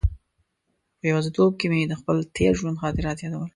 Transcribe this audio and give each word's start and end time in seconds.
په 0.97 1.03
یوازې 1.09 1.29
توب 1.37 1.51
کې 1.59 1.67
مې 1.71 1.81
د 1.87 1.93
خپل 1.99 2.17
تېر 2.37 2.51
ژوند 2.59 2.81
خاطرات 2.81 3.17
یادول. 3.19 3.49